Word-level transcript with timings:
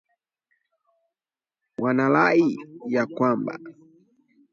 Wanarai 1.81 2.57
ya 2.87 3.05
kwamba 3.05 3.59